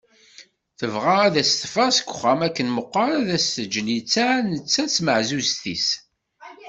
[0.79, 5.87] Tebɣa ad as-teffeɣ seg uxxam akken meqqar ad as-teǧǧ listeɛ netta d tmeɛzuzt-is.